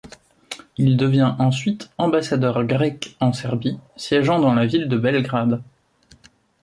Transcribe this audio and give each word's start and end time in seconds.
Il 0.77 0.97
devient 0.97 1.35
ensuite 1.37 1.91
ambassadeur 1.99 2.63
grec 2.63 3.15
en 3.19 3.33
Serbie, 3.33 3.77
siégeant 3.95 4.39
dans 4.39 4.55
la 4.55 4.65
ville 4.65 4.87
de 4.89 4.97
Belgrade. 4.97 5.61